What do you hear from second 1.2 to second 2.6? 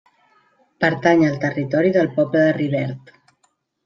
al territori del poble de